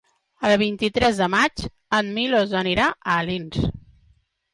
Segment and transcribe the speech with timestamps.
[0.47, 1.65] El vint-i-tres de maig
[1.97, 3.61] en Milos anirà a Alins.